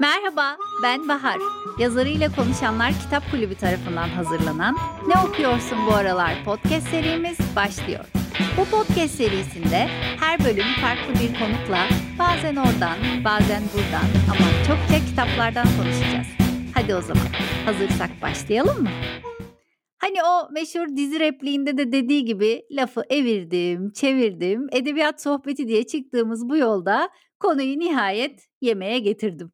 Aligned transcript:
Merhaba, 0.00 0.56
ben 0.82 1.08
Bahar. 1.08 1.38
Yazarıyla 1.78 2.28
Konuşanlar 2.36 2.92
Kitap 2.92 3.30
Kulübü 3.30 3.54
tarafından 3.54 4.08
hazırlanan 4.08 4.76
Ne 5.06 5.28
Okuyorsun 5.28 5.78
Bu 5.86 5.94
Aralar 5.94 6.44
podcast 6.44 6.88
serimiz 6.88 7.38
başlıyor. 7.56 8.04
Bu 8.56 8.64
podcast 8.64 9.14
serisinde 9.14 9.88
her 10.20 10.38
bölüm 10.38 10.66
farklı 10.80 11.14
bir 11.14 11.38
konukla 11.38 11.86
bazen 12.18 12.56
oradan, 12.56 12.98
bazen 13.24 13.62
buradan 13.74 14.08
ama 14.30 14.64
çokça 14.66 15.06
kitaplardan 15.06 15.66
konuşacağız. 15.80 16.26
Hadi 16.74 16.94
o 16.94 17.00
zaman 17.00 17.28
hazırsak 17.64 18.10
başlayalım 18.22 18.82
mı? 18.82 18.90
Hani 19.98 20.18
o 20.22 20.52
meşhur 20.52 20.96
dizi 20.96 21.20
repliğinde 21.20 21.76
de 21.76 21.92
dediği 21.92 22.24
gibi 22.24 22.62
lafı 22.70 23.02
evirdim, 23.10 23.90
çevirdim, 23.92 24.66
edebiyat 24.72 25.22
sohbeti 25.22 25.68
diye 25.68 25.86
çıktığımız 25.86 26.48
bu 26.48 26.56
yolda 26.56 27.08
konuyu 27.40 27.78
nihayet 27.78 28.48
yemeğe 28.60 28.98
getirdim. 28.98 29.52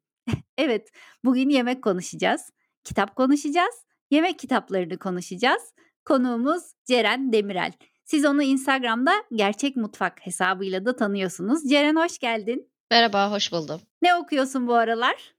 Evet, 0.57 0.89
bugün 1.25 1.49
yemek 1.49 1.83
konuşacağız. 1.83 2.41
Kitap 2.83 3.15
konuşacağız. 3.15 3.75
Yemek 4.11 4.39
kitaplarını 4.39 4.97
konuşacağız. 4.97 5.61
Konuğumuz 6.05 6.63
Ceren 6.85 7.33
Demirel. 7.33 7.71
Siz 8.05 8.25
onu 8.25 8.43
Instagram'da 8.43 9.11
Gerçek 9.35 9.75
Mutfak 9.75 10.25
hesabıyla 10.25 10.85
da 10.85 10.95
tanıyorsunuz. 10.95 11.69
Ceren 11.69 11.95
hoş 11.95 12.19
geldin. 12.19 12.69
Merhaba, 12.91 13.31
hoş 13.31 13.51
buldum. 13.51 13.81
Ne 14.01 14.15
okuyorsun 14.15 14.67
bu 14.67 14.73
aralar? 14.73 15.35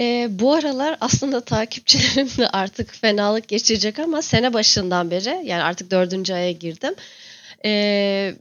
Ee, 0.00 0.28
bu 0.30 0.52
aralar 0.52 0.96
aslında 1.00 1.40
takipçilerim 1.40 2.28
de 2.38 2.48
artık 2.48 2.94
fenalık 2.94 3.48
geçecek 3.48 3.98
ama 3.98 4.22
sene 4.22 4.52
başından 4.52 5.10
beri 5.10 5.40
yani 5.44 5.62
artık 5.62 5.90
dördüncü 5.90 6.32
aya 6.32 6.52
girdim. 6.52 6.94
Ee, 7.64 8.34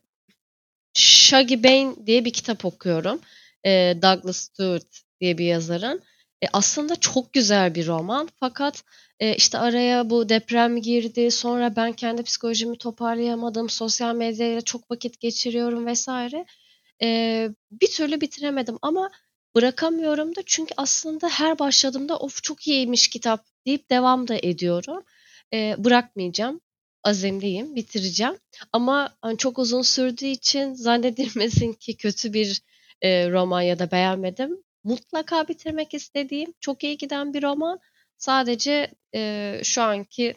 Shaggy 0.93 1.63
Bain 1.63 2.05
diye 2.05 2.25
bir 2.25 2.33
kitap 2.33 2.65
okuyorum. 2.65 3.19
Ee, 3.65 3.97
Douglas 4.01 4.37
Stewart 4.37 5.03
diye 5.23 5.37
bir 5.37 5.45
yazarın. 5.45 6.01
E, 6.43 6.47
aslında 6.53 6.95
çok 6.95 7.33
güzel 7.33 7.75
bir 7.75 7.87
roman 7.87 8.29
fakat 8.39 8.83
e, 9.19 9.35
işte 9.35 9.57
araya 9.57 10.09
bu 10.09 10.29
deprem 10.29 10.81
girdi. 10.81 11.31
Sonra 11.31 11.75
ben 11.75 11.93
kendi 11.93 12.23
psikolojimi 12.23 12.77
toparlayamadım. 12.77 13.69
Sosyal 13.69 14.15
medyayla 14.15 14.61
çok 14.61 14.91
vakit 14.91 15.19
geçiriyorum 15.19 15.85
vesaire. 15.85 16.45
E, 17.03 17.49
bir 17.71 17.87
türlü 17.87 18.21
bitiremedim 18.21 18.77
ama 18.81 19.11
bırakamıyorum 19.55 20.35
da 20.35 20.41
çünkü 20.45 20.73
aslında 20.77 21.29
her 21.29 21.59
başladığımda 21.59 22.17
of 22.17 22.43
çok 22.43 22.67
iyiymiş 22.67 23.07
kitap 23.07 23.45
deyip 23.65 23.89
devam 23.89 24.27
da 24.27 24.35
ediyorum. 24.43 25.03
E, 25.53 25.75
bırakmayacağım. 25.77 26.61
Azimliyim, 27.03 27.75
bitireceğim. 27.75 28.37
Ama 28.73 29.15
hani 29.21 29.37
çok 29.37 29.59
uzun 29.59 29.81
sürdüğü 29.81 30.25
için 30.25 30.73
zannedilmesin 30.73 31.73
ki 31.73 31.97
kötü 31.97 32.33
bir 32.33 32.61
e, 33.01 33.31
roman 33.31 33.61
ya 33.61 33.79
da 33.79 33.91
beğenmedim 33.91 34.63
mutlaka 34.83 35.47
bitirmek 35.47 35.93
istediğim, 35.93 36.53
çok 36.59 36.83
iyi 36.83 36.97
giden 36.97 37.33
bir 37.33 37.43
roman. 37.43 37.79
Sadece 38.17 38.91
e, 39.15 39.61
şu 39.63 39.81
anki 39.81 40.35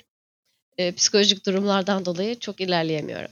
e, 0.78 0.92
psikolojik 0.92 1.46
durumlardan 1.46 2.04
dolayı 2.04 2.38
çok 2.38 2.60
ilerleyemiyorum. 2.60 3.30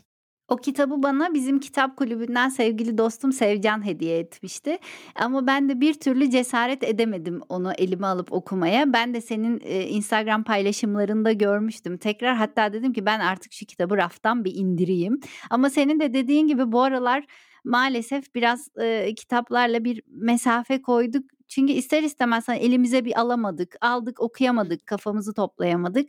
O 0.49 0.57
kitabı 0.57 1.03
bana 1.03 1.35
bizim 1.35 1.61
kitap 1.61 1.97
kulübünden 1.97 2.49
sevgili 2.49 2.99
dostum 2.99 3.33
Sevcan 3.33 3.87
hediye 3.87 4.19
etmişti. 4.19 4.79
Ama 5.15 5.47
ben 5.47 5.69
de 5.69 5.81
bir 5.81 5.95
türlü 5.95 6.31
cesaret 6.31 6.83
edemedim 6.83 7.41
onu 7.49 7.73
elime 7.79 8.07
alıp 8.07 8.33
okumaya. 8.33 8.93
Ben 8.93 9.15
de 9.15 9.21
senin 9.21 9.61
e, 9.65 9.83
Instagram 9.89 10.45
paylaşımlarında 10.45 11.33
görmüştüm. 11.33 11.99
Tekrar 11.99 12.37
hatta 12.37 12.73
dedim 12.73 12.93
ki 12.93 13.07
ben 13.07 13.21
artık 13.21 13.53
şu 13.53 13.67
kitabı 13.67 13.97
raftan 13.97 14.45
bir 14.45 14.55
indireyim. 14.55 15.21
Ama 15.51 15.71
senin 15.71 16.01
de 16.01 16.15
dediğin 16.15 16.47
gibi 16.47 16.73
bu 16.73 16.83
aralar 16.83 17.25
maalesef 17.65 18.35
biraz 18.35 18.69
e, 18.81 19.15
kitaplarla 19.15 19.85
bir 19.85 20.03
mesafe 20.07 20.83
koyduk. 20.83 21.25
Çünkü 21.49 21.73
ister 21.73 22.03
istemez 22.03 22.49
hani 22.49 22.59
elimize 22.59 23.05
bir 23.05 23.21
alamadık, 23.21 23.77
aldık 23.81 24.21
okuyamadık, 24.21 24.87
kafamızı 24.87 25.35
toplayamadık. 25.35 26.09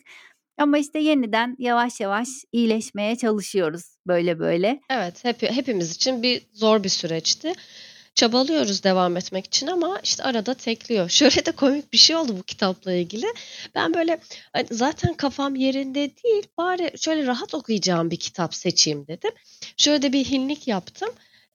Ama 0.57 0.77
işte 0.77 0.99
yeniden 0.99 1.55
yavaş 1.59 1.99
yavaş 1.99 2.27
iyileşmeye 2.51 3.15
çalışıyoruz 3.15 3.94
böyle 4.07 4.39
böyle. 4.39 4.79
Evet, 4.89 5.23
hep, 5.25 5.41
hepimiz 5.41 5.95
için 5.95 6.23
bir 6.23 6.41
zor 6.53 6.83
bir 6.83 6.89
süreçti. 6.89 7.53
Çabalıyoruz 8.15 8.83
devam 8.83 9.17
etmek 9.17 9.45
için 9.45 9.67
ama 9.67 9.99
işte 10.03 10.23
arada 10.23 10.53
tekliyor. 10.53 11.09
Şöyle 11.19 11.45
de 11.45 11.51
komik 11.51 11.93
bir 11.93 11.97
şey 11.97 12.15
oldu 12.15 12.37
bu 12.39 12.43
kitapla 12.43 12.93
ilgili. 12.93 13.25
Ben 13.75 13.93
böyle 13.93 14.19
hani 14.53 14.67
zaten 14.71 15.13
kafam 15.13 15.55
yerinde 15.55 16.11
değil 16.23 16.43
bari 16.57 16.91
şöyle 16.97 17.25
rahat 17.27 17.53
okuyacağım 17.53 18.11
bir 18.11 18.17
kitap 18.17 18.55
seçeyim 18.55 19.07
dedim. 19.07 19.31
Şöyle 19.77 20.01
de 20.01 20.13
bir 20.13 20.25
hinlik 20.25 20.67
yaptım. 20.67 21.09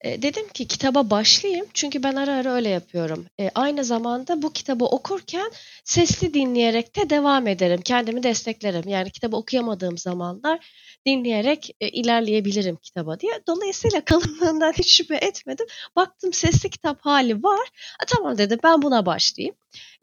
E, 0.04 0.22
dedim 0.22 0.48
ki 0.48 0.66
kitaba 0.66 1.10
başlayayım 1.10 1.66
çünkü 1.74 2.02
ben 2.02 2.14
ara 2.16 2.34
ara 2.34 2.52
öyle 2.52 2.68
yapıyorum. 2.68 3.26
E, 3.40 3.50
aynı 3.54 3.84
zamanda 3.84 4.42
bu 4.42 4.52
kitabı 4.52 4.84
okurken 4.84 5.50
sesli 5.84 6.34
dinleyerek 6.34 6.96
de 6.96 7.10
devam 7.10 7.46
ederim. 7.46 7.80
Kendimi 7.80 8.22
desteklerim. 8.22 8.88
Yani 8.88 9.10
kitabı 9.10 9.36
okuyamadığım 9.36 9.98
zamanlar 9.98 10.66
dinleyerek 11.06 11.70
e, 11.80 11.88
ilerleyebilirim 11.88 12.76
kitaba 12.76 13.20
diye. 13.20 13.32
Dolayısıyla 13.46 14.00
kalınlığından 14.04 14.72
hiç 14.72 14.96
şüphe 14.96 15.16
etmedim. 15.16 15.66
Baktım 15.96 16.32
sesli 16.32 16.70
kitap 16.70 17.00
hali 17.00 17.42
var. 17.42 17.68
A, 18.02 18.04
tamam 18.06 18.38
dedim 18.38 18.58
ben 18.64 18.82
buna 18.82 19.06
başlayayım. 19.06 19.54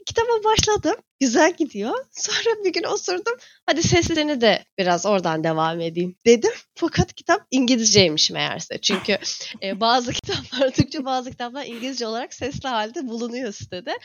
Kitaba 0.08 0.44
başladım. 0.44 0.96
Güzel 1.20 1.54
gidiyor. 1.54 2.06
Sonra 2.12 2.64
bir 2.66 2.74
gün 2.74 2.84
osurdum. 2.84 3.34
Hadi 3.66 3.84
seslerini 3.84 4.42
de 4.42 4.64
biraz 4.78 5.06
oradan 5.06 5.44
devam 5.44 5.82
edeyim 5.82 6.16
dedim. 6.26 6.52
Fakat 6.76 7.14
kitap 7.14 7.42
İngilizceymiş 7.52 8.32
meğerse. 8.32 8.78
Çünkü 8.82 9.18
e, 9.64 9.80
bazı 9.80 10.14
kitaplar 10.14 10.70
Türkçe 10.70 11.06
bazı 11.06 11.32
kitaplar 11.32 11.66
İngilizce 11.66 12.08
olarak 12.08 12.34
sesli 12.34 12.70
halde 12.70 13.08
bulunuyor 13.08 13.54
sitede. 13.54 14.00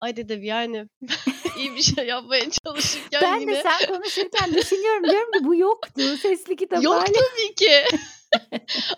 Ay 0.00 0.16
dedim 0.16 0.42
yani 0.42 0.86
iyi 1.58 1.76
bir 1.76 1.82
şey 1.82 2.06
yapmaya 2.06 2.50
çalışırken 2.50 3.22
ben 3.22 3.40
yine. 3.40 3.52
Ben 3.52 3.56
de 3.56 3.62
sen 3.62 3.94
konuşurken 3.94 4.54
düşünüyorum 4.54 5.10
diyorum 5.10 5.32
ki 5.32 5.44
bu 5.44 5.54
yoktu 5.54 6.16
sesli 6.22 6.56
kitap 6.56 6.82
Yok 6.82 6.94
hali. 6.94 7.12
tabii 7.12 7.54
ki. 7.54 7.98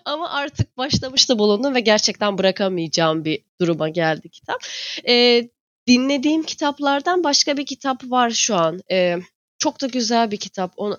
Ama 0.05 0.31
artık 0.31 0.77
başlamıştı 0.77 1.39
bulundum 1.39 1.75
ve 1.75 1.81
gerçekten 1.81 2.39
bırakamayacağım 2.39 3.25
bir 3.25 3.43
duruma 3.61 3.89
geldi 3.89 4.31
kitap. 4.31 4.65
E, 5.09 5.45
dinlediğim 5.91 6.43
kitaplardan 6.43 7.25
başka 7.25 7.57
bir 7.57 7.67
kitap 7.67 8.05
var 8.05 8.31
şu 8.31 8.55
an. 8.55 8.81
Ee, 8.91 9.17
çok 9.59 9.81
da 9.81 9.87
güzel 9.87 10.31
bir 10.31 10.37
kitap. 10.37 10.73
Onu, 10.77 10.99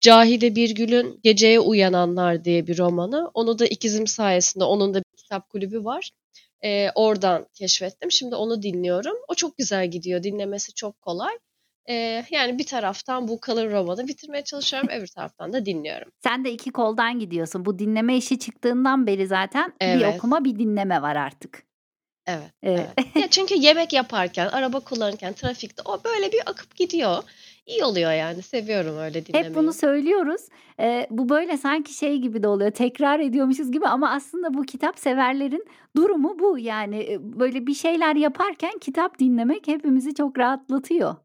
Cahide 0.00 0.56
Birgül'ün 0.56 1.20
Geceye 1.22 1.60
Uyananlar 1.60 2.44
diye 2.44 2.66
bir 2.66 2.78
romanı. 2.78 3.30
Onu 3.34 3.58
da 3.58 3.66
ikizim 3.66 4.06
sayesinde 4.06 4.64
onun 4.64 4.94
da 4.94 4.98
bir 4.98 5.16
kitap 5.16 5.48
kulübü 5.48 5.84
var. 5.84 6.10
Ee, 6.64 6.90
oradan 6.94 7.46
keşfettim. 7.54 8.10
Şimdi 8.10 8.34
onu 8.34 8.62
dinliyorum. 8.62 9.16
O 9.28 9.34
çok 9.34 9.58
güzel 9.58 9.90
gidiyor. 9.90 10.22
Dinlemesi 10.22 10.74
çok 10.74 11.02
kolay. 11.02 11.34
Ee, 11.88 12.24
yani 12.30 12.58
bir 12.58 12.66
taraftan 12.66 13.28
bu 13.28 13.40
kalın 13.40 13.70
romanı 13.70 14.08
bitirmeye 14.08 14.44
çalışıyorum. 14.44 14.88
öbür 14.88 15.06
taraftan 15.06 15.52
da 15.52 15.66
dinliyorum. 15.66 16.08
Sen 16.22 16.44
de 16.44 16.52
iki 16.52 16.70
koldan 16.70 17.18
gidiyorsun. 17.18 17.64
Bu 17.64 17.78
dinleme 17.78 18.16
işi 18.16 18.38
çıktığından 18.38 19.06
beri 19.06 19.26
zaten 19.26 19.72
evet. 19.80 20.00
bir 20.00 20.16
okuma 20.16 20.44
bir 20.44 20.58
dinleme 20.58 21.02
var 21.02 21.16
artık. 21.16 21.65
Evet. 22.26 22.50
evet. 22.62 22.88
evet. 22.98 23.16
ya 23.22 23.28
çünkü 23.30 23.54
yemek 23.54 23.92
yaparken, 23.92 24.48
araba 24.48 24.80
kullanırken, 24.80 25.32
trafikte 25.32 25.82
o 25.84 26.04
böyle 26.04 26.32
bir 26.32 26.40
akıp 26.46 26.76
gidiyor. 26.76 27.22
İyi 27.66 27.84
oluyor 27.84 28.12
yani. 28.12 28.42
Seviyorum 28.42 28.98
öyle 28.98 29.26
dinlemeyi. 29.26 29.48
Hep 29.48 29.56
bunu 29.56 29.72
söylüyoruz. 29.72 30.40
Ee, 30.80 31.06
bu 31.10 31.28
böyle 31.28 31.56
sanki 31.56 31.94
şey 31.94 32.18
gibi 32.18 32.42
de 32.42 32.48
oluyor. 32.48 32.70
Tekrar 32.70 33.20
ediyormuşuz 33.20 33.72
gibi 33.72 33.86
ama 33.86 34.10
aslında 34.10 34.54
bu 34.54 34.62
kitap 34.62 34.98
severlerin 34.98 35.66
durumu 35.96 36.38
bu. 36.38 36.58
Yani 36.58 37.18
böyle 37.20 37.66
bir 37.66 37.74
şeyler 37.74 38.16
yaparken 38.16 38.78
kitap 38.78 39.18
dinlemek 39.18 39.68
hepimizi 39.68 40.14
çok 40.14 40.38
rahatlatıyor. 40.38 41.16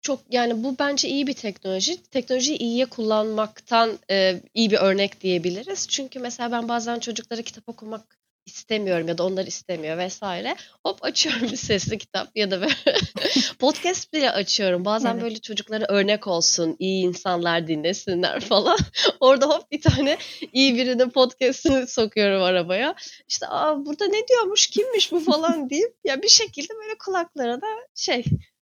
Çok 0.00 0.20
yani 0.30 0.64
bu 0.64 0.76
bence 0.78 1.08
iyi 1.08 1.26
bir 1.26 1.34
teknoloji. 1.34 2.02
Teknolojiyi 2.02 2.58
iyiye 2.58 2.86
kullanmaktan 2.86 3.90
e, 4.10 4.40
iyi 4.54 4.70
bir 4.70 4.78
örnek 4.78 5.20
diyebiliriz. 5.20 5.88
Çünkü 5.88 6.18
mesela 6.18 6.52
ben 6.52 6.68
bazen 6.68 6.98
çocuklara 6.98 7.42
kitap 7.42 7.68
okumak 7.68 8.18
istemiyorum 8.46 9.08
ya 9.08 9.18
da 9.18 9.24
onlar 9.24 9.46
istemiyor 9.46 9.98
vesaire. 9.98 10.56
Hop 10.84 11.04
açıyorum 11.04 11.42
bir 11.42 11.56
sesli 11.56 11.98
kitap 11.98 12.28
ya 12.34 12.50
da 12.50 12.60
böyle 12.60 12.74
podcast 13.58 14.12
bile 14.12 14.30
açıyorum. 14.30 14.84
Bazen 14.84 15.12
evet. 15.12 15.22
böyle 15.22 15.38
çocuklara 15.38 15.84
örnek 15.88 16.26
olsun, 16.26 16.76
iyi 16.78 17.04
insanlar 17.04 17.66
dinlesinler 17.66 18.40
falan. 18.40 18.78
Orada 19.20 19.46
hop 19.46 19.70
bir 19.70 19.80
tane 19.80 20.18
iyi 20.52 20.74
birinin 20.74 21.10
podcast'ını 21.10 21.86
sokuyorum 21.86 22.42
arabaya. 22.42 22.94
İşte 23.28 23.46
aa 23.48 23.86
burada 23.86 24.06
ne 24.06 24.28
diyormuş, 24.28 24.66
kimmiş 24.66 25.12
bu 25.12 25.20
falan 25.20 25.70
deyip 25.70 25.94
ya 26.04 26.22
bir 26.22 26.28
şekilde 26.28 26.74
böyle 26.74 26.98
kulaklara 26.98 27.60
da 27.60 27.66
şey 27.94 28.24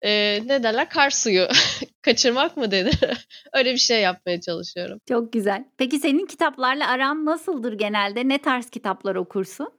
e, 0.02 0.42
ne 0.46 0.64
derler 0.64 0.90
kar 0.90 1.10
suyu 1.10 1.48
kaçırmak 2.02 2.58
mı 2.58 2.72
dedi. 2.72 2.92
Öyle 3.54 3.74
bir 3.74 3.80
şey 3.80 4.02
yapmaya 4.02 4.42
çalışıyorum. 4.42 5.00
Çok 5.10 5.34
güzel. 5.34 5.66
Peki 5.78 6.00
senin 6.00 6.26
kitaplarla 6.26 6.88
aran 6.88 7.26
nasıldır 7.26 7.74
genelde? 7.74 8.28
Ne 8.28 8.42
tarz 8.42 8.70
kitaplar 8.70 9.16
okursun? 9.16 9.72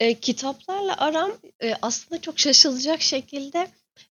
E, 0.00 0.14
kitaplarla 0.14 0.96
aram 0.98 1.32
e, 1.62 1.74
aslında 1.82 2.20
çok 2.20 2.38
şaşılacak 2.38 3.02
şekilde 3.02 3.68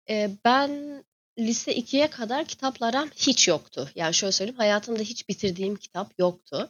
e, 0.10 0.30
ben 0.46 1.04
lise 1.40 1.76
2'ye 1.76 2.08
kadar 2.08 2.46
kitaplarım 2.46 3.10
hiç 3.16 3.48
yoktu. 3.48 3.90
Yani 3.96 4.14
şöyle 4.14 4.32
söyleyeyim 4.32 4.58
hayatımda 4.58 5.00
hiç 5.04 5.30
bitirdiğim 5.30 5.76
kitap 5.76 6.20
yoktu. 6.20 6.70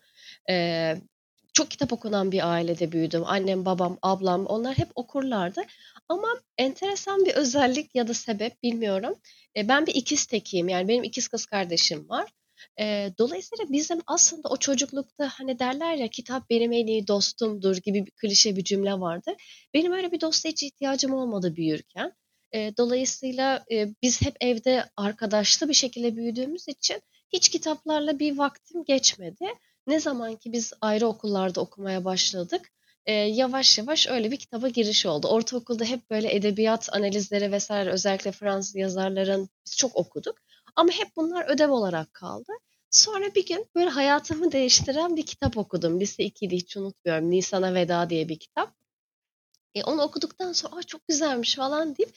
E, 0.50 0.96
çok 1.54 1.72
kitap 1.72 1.94
okunan 1.94 2.32
bir 2.32 2.52
ailede 2.52 2.92
büyüdüm. 2.92 3.24
Annem, 3.26 3.66
babam, 3.66 3.98
ablam 4.02 4.46
onlar 4.46 4.78
hep 4.78 4.90
okurlardı. 4.96 5.62
Ama 6.10 6.28
enteresan 6.58 7.26
bir 7.26 7.34
özellik 7.34 7.96
ya 7.96 8.08
da 8.08 8.14
sebep 8.14 8.64
bilmiyorum. 8.64 9.16
E, 9.58 9.68
ben 9.68 9.86
bir 9.86 9.96
ikiz 9.96 10.26
tekiyim. 10.26 10.70
Yani 10.70 10.88
benim 10.88 11.04
ikiz 11.04 11.28
kız 11.28 11.46
kardeşim 11.46 12.10
var. 12.10 12.32
E, 12.80 13.14
dolayısıyla 13.18 13.66
bizim 13.70 14.02
aslında 14.08 14.50
o 14.50 14.58
çocuklukta 14.58 15.30
hani 15.30 15.60
derler 15.60 15.96
ya 15.96 16.08
kitap 16.08 16.50
benim 16.50 16.72
en 16.72 16.88
iyi 16.88 17.08
dostumdur 17.08 17.78
gibi 17.78 18.06
bir 18.06 18.12
klişe 18.12 18.56
bir 18.56 18.64
cümle 18.64 18.94
vardı. 18.94 19.36
Benim 19.74 19.92
öyle 19.92 20.12
bir 20.12 20.22
dosta 20.22 20.50
hiç 20.50 20.64
ihtiyacım 20.64 21.14
olmadı 21.14 21.56
büyürken. 21.56 22.14
E, 22.54 22.78
dolayısıyla 22.78 23.66
e, 23.72 23.88
biz 24.02 24.22
hep 24.22 24.36
evde 24.42 24.86
arkadaşlı 24.98 25.70
bir 25.70 25.74
şekilde 25.74 26.16
büyüdüğümüz 26.16 26.68
için 26.68 27.02
hiç 27.34 27.50
kitaplarla 27.50 28.20
bir 28.20 28.38
vaktim 28.38 28.84
geçmedi. 28.84 29.46
Ne 29.88 30.00
zaman 30.00 30.36
ki 30.36 30.52
biz 30.52 30.74
ayrı 30.82 31.08
okullarda 31.08 31.62
okumaya 31.62 32.06
başladık, 32.06 32.72
e, 33.06 33.14
yavaş 33.14 33.78
yavaş 33.78 34.08
öyle 34.08 34.32
bir 34.32 34.38
kitaba 34.38 34.68
giriş 34.68 35.06
oldu. 35.06 35.28
Ortaokulda 35.28 35.86
hep 35.86 36.10
böyle 36.10 36.36
edebiyat 36.36 36.90
analizleri 36.94 37.52
vesaire 37.52 37.92
özellikle 37.92 38.32
Fransız 38.32 38.76
yazarların 38.76 39.50
biz 39.66 39.78
çok 39.78 39.96
okuduk. 39.96 40.38
Ama 40.76 40.92
hep 40.92 41.16
bunlar 41.16 41.50
ödev 41.50 41.72
olarak 41.72 42.14
kaldı. 42.14 42.52
Sonra 42.92 43.36
bir 43.36 43.46
gün 43.46 43.66
böyle 43.76 43.90
hayatımı 43.90 44.52
değiştiren 44.52 45.16
bir 45.16 45.26
kitap 45.26 45.58
okudum. 45.58 46.00
Lise 46.00 46.24
2'de 46.24 46.56
hiç 46.56 46.78
unutmuyorum. 46.78 47.32
Nisan'a 47.32 47.74
Veda 47.74 48.10
diye 48.10 48.30
bir 48.30 48.40
kitap. 48.40 48.76
E, 49.76 49.84
onu 49.84 50.02
okuduktan 50.02 50.54
sonra 50.54 50.84
çok 50.84 51.08
güzelmiş 51.08 51.56
falan 51.56 51.98
deyip 51.98 52.16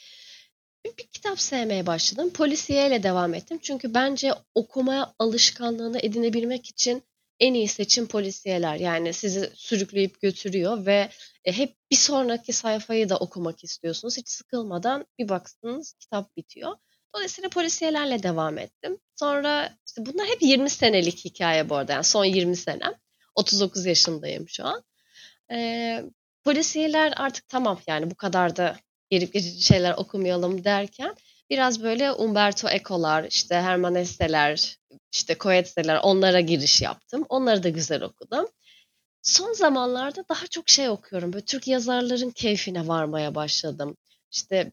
bir, 0.84 0.96
bir 0.96 1.06
kitap 1.06 1.40
sevmeye 1.40 1.86
başladım. 1.86 2.30
Polisiyeyle 2.30 3.02
devam 3.02 3.34
ettim. 3.34 3.58
Çünkü 3.62 3.94
bence 3.94 4.32
okuma 4.54 5.14
alışkanlığını 5.18 5.98
edinebilmek 5.98 6.66
için 6.66 7.02
en 7.40 7.54
iyi 7.54 7.68
seçim 7.68 8.08
polisiyeler. 8.08 8.76
Yani 8.76 9.12
sizi 9.12 9.50
sürükleyip 9.54 10.20
götürüyor 10.20 10.86
ve 10.86 11.10
e, 11.44 11.52
hep 11.52 11.76
bir 11.90 11.96
sonraki 11.96 12.52
sayfayı 12.52 13.08
da 13.08 13.18
okumak 13.18 13.64
istiyorsunuz. 13.64 14.16
Hiç 14.16 14.28
sıkılmadan 14.28 15.06
bir 15.18 15.28
baksınız 15.28 15.92
kitap 15.92 16.36
bitiyor. 16.36 16.72
Dolayısıyla 17.14 17.50
polisiyelerle 17.50 18.22
devam 18.22 18.58
ettim. 18.58 18.98
Sonra 19.14 19.76
işte 19.86 20.06
bunlar 20.06 20.26
hep 20.26 20.42
20 20.42 20.70
senelik 20.70 21.24
hikaye 21.24 21.68
bu 21.68 21.76
arada. 21.76 21.92
Yani 21.92 22.04
son 22.04 22.24
20 22.24 22.56
senem. 22.56 22.92
39 23.34 23.86
yaşındayım 23.86 24.48
şu 24.48 24.64
an. 24.64 24.82
Ee, 25.50 26.04
polisiyeler 26.44 27.12
artık 27.16 27.48
tamam 27.48 27.80
yani 27.86 28.10
bu 28.10 28.14
kadar 28.14 28.56
da 28.56 28.76
gelip 29.10 29.32
geçici 29.32 29.62
şeyler 29.62 29.94
okumayalım 29.94 30.64
derken 30.64 31.14
biraz 31.50 31.82
böyle 31.82 32.12
Umberto 32.12 32.68
Eco'lar, 32.68 33.24
işte 33.24 33.54
Herman 33.54 33.94
Hesse'ler, 33.94 34.78
işte 35.12 35.36
Coetze'ler 35.40 36.00
onlara 36.02 36.40
giriş 36.40 36.82
yaptım. 36.82 37.26
Onları 37.28 37.62
da 37.62 37.68
güzel 37.68 38.02
okudum. 38.02 38.46
Son 39.22 39.52
zamanlarda 39.52 40.24
daha 40.28 40.46
çok 40.46 40.68
şey 40.68 40.88
okuyorum. 40.88 41.32
Böyle 41.32 41.44
Türk 41.44 41.68
yazarların 41.68 42.30
keyfine 42.30 42.88
varmaya 42.88 43.34
başladım. 43.34 43.96
İşte 44.32 44.72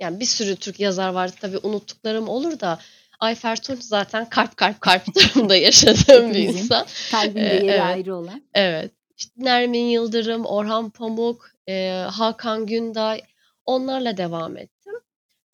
yani 0.00 0.20
bir 0.20 0.24
sürü 0.24 0.56
Türk 0.56 0.80
yazar 0.80 1.08
var 1.08 1.30
tabii 1.40 1.58
unuttuklarım 1.62 2.28
olur 2.28 2.60
da 2.60 2.78
Ayfer 3.20 3.62
Tunç 3.62 3.82
zaten 3.82 4.28
kalp 4.28 4.56
kalp 4.56 4.80
kalp 4.80 5.02
durumda 5.14 5.56
yaşadığım 5.56 6.34
bir 6.34 6.38
insan. 6.38 6.86
Kalbinde 7.10 7.40
yeri 7.40 7.66
evet. 7.66 7.80
ayrı 7.80 8.16
olan. 8.16 8.42
Evet. 8.54 8.92
İşte 9.16 9.32
Nermin 9.36 9.84
Yıldırım, 9.84 10.46
Orhan 10.46 10.90
Pamuk, 10.90 11.50
e, 11.68 12.06
Hakan 12.10 12.66
Günday 12.66 13.22
onlarla 13.66 14.16
devam 14.16 14.56
ettim. 14.56 14.73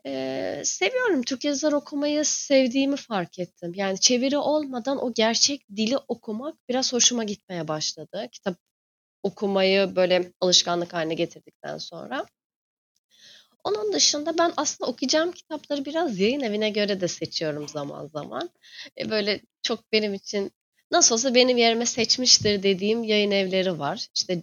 E, 0.07 0.63
seviyorum 0.65 1.23
Türk 1.23 1.45
yazar 1.45 1.73
okumayı 1.73 2.25
sevdiğimi 2.25 2.97
fark 2.97 3.39
ettim. 3.39 3.73
Yani 3.75 4.01
çeviri 4.01 4.39
olmadan 4.39 5.05
o 5.05 5.15
gerçek 5.15 5.69
dili 5.77 5.97
okumak 5.99 6.69
biraz 6.69 6.93
hoşuma 6.93 7.25
gitmeye 7.25 7.69
başladı. 7.69 8.29
Kitap 8.33 8.57
okumayı 9.23 9.97
böyle 9.97 10.33
alışkanlık 10.41 10.93
haline 10.95 11.15
getirdikten 11.15 11.79
sonra. 11.79 12.27
Onun 13.65 13.93
dışında 13.93 14.39
ben 14.39 14.53
aslında 14.57 14.91
okuyacağım 14.91 15.33
kitapları 15.33 15.85
biraz 15.85 16.19
yayın 16.19 16.41
evine 16.41 16.71
göre 16.71 17.01
de 17.01 17.09
seçiyorum 17.09 17.69
zaman 17.69 18.07
zaman. 18.07 18.51
E, 18.99 19.11
böyle 19.11 19.41
çok 19.63 19.93
benim 19.93 20.15
için 20.15 20.53
nasıl 20.91 21.15
olsa 21.15 21.35
benim 21.35 21.57
yerime 21.57 21.87
seçmiştir 21.87 22.63
dediğim 22.63 23.05
yayın 23.05 23.31
evleri 23.31 23.79
var. 23.79 24.07
İşte 24.15 24.43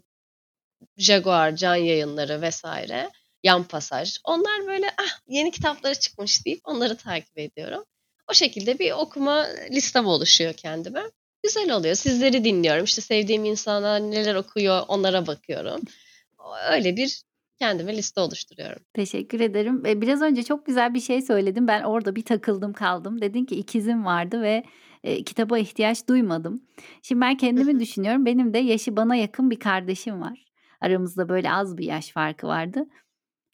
Jaguar, 0.98 1.56
Can 1.56 1.76
Yayınları 1.76 2.42
vesaire, 2.42 3.12
Yan 3.48 3.64
Pasaj. 3.64 4.18
Onlar 4.24 4.68
böyle 4.68 4.88
ah 4.98 5.20
yeni 5.28 5.52
kitapları 5.52 5.96
çıkmış 5.96 6.46
deyip 6.46 6.60
onları 6.64 6.98
takip 6.98 7.38
ediyorum. 7.38 7.84
O 8.32 8.34
şekilde 8.34 8.80
bir 8.80 8.92
okuma 8.92 9.48
listem 9.72 10.06
oluşuyor 10.06 10.54
kendime. 10.54 11.02
Güzel 11.44 11.72
oluyor. 11.72 11.96
Sizleri 11.96 12.44
dinliyorum. 12.44 12.84
İşte 12.84 13.02
sevdiğim 13.02 13.46
insanlar 13.46 14.02
neler 14.02 14.36
okuyor 14.36 14.84
onlara 14.88 15.28
bakıyorum. 15.28 15.82
Öyle 16.72 16.96
bir 16.96 17.22
kendime 17.60 17.98
liste 17.98 18.22
oluşturuyorum. 18.22 18.82
Teşekkür 18.94 19.40
ederim. 19.40 19.84
Biraz 19.84 20.22
önce 20.22 20.44
çok 20.44 20.66
güzel 20.66 20.94
bir 20.94 21.02
şey 21.02 21.22
söyledim. 21.22 21.68
Ben 21.68 21.84
orada 21.84 22.16
bir 22.16 22.26
takıldım 22.26 22.74
kaldım. 22.74 23.22
Dedin 23.22 23.46
ki 23.46 23.56
ikizim 23.56 24.06
vardı 24.06 24.42
ve 24.42 24.64
e, 25.04 25.24
kitaba 25.24 25.58
ihtiyaç 25.58 26.08
duymadım. 26.08 26.62
Şimdi 27.02 27.22
ben 27.22 27.38
kendimi 27.38 27.80
düşünüyorum. 27.80 28.26
Benim 28.26 28.54
de 28.54 28.58
yaşı 28.58 28.98
bana 28.98 29.16
yakın 29.16 29.50
bir 29.52 29.60
kardeşim 29.60 30.22
var. 30.22 30.46
Aramızda 30.82 31.30
böyle 31.30 31.52
az 31.52 31.78
bir 31.78 31.86
yaş 31.86 32.10
farkı 32.10 32.48
vardı. 32.48 32.86